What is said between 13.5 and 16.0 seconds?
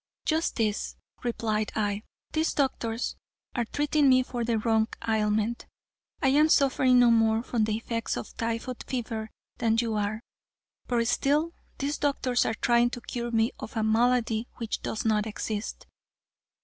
of a malady which does not exist.